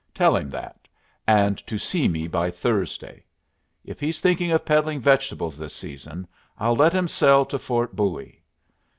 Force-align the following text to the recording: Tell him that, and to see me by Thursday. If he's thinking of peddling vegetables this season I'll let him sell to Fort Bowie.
Tell 0.15 0.35
him 0.35 0.49
that, 0.49 0.87
and 1.27 1.59
to 1.67 1.77
see 1.77 2.07
me 2.07 2.27
by 2.27 2.49
Thursday. 2.49 3.23
If 3.85 3.99
he's 3.99 4.19
thinking 4.19 4.51
of 4.51 4.65
peddling 4.65 4.99
vegetables 4.99 5.59
this 5.59 5.75
season 5.75 6.27
I'll 6.59 6.75
let 6.75 6.91
him 6.93 7.07
sell 7.07 7.45
to 7.45 7.59
Fort 7.59 7.95
Bowie. 7.95 8.41